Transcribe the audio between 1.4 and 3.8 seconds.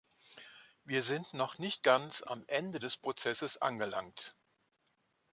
nicht ganz am Ende des Prozesses